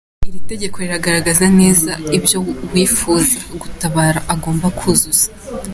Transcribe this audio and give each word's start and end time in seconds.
Iri 0.27 0.39
tegeko 0.51 0.75
rigaragaza 0.83 1.45
neza 1.59 1.91
ibyo 2.17 2.37
uwifuza 2.67 3.35
gutabara 3.61 4.19
agomba 4.33 4.65
kuzuza. 4.79 5.27